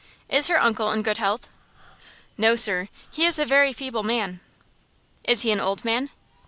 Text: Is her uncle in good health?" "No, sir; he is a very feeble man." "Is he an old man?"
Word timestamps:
Is 0.29 0.47
her 0.47 0.59
uncle 0.59 0.91
in 0.91 1.03
good 1.03 1.19
health?" 1.19 1.47
"No, 2.35 2.55
sir; 2.55 2.89
he 3.11 3.23
is 3.27 3.37
a 3.37 3.45
very 3.45 3.71
feeble 3.71 4.01
man." 4.01 4.39
"Is 5.25 5.43
he 5.43 5.51
an 5.51 5.59
old 5.61 5.85
man?" 5.85 6.09